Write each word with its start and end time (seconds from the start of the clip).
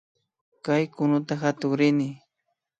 Kay 0.65 0.83
kunuta 0.95 1.33
katukrini 1.41 2.07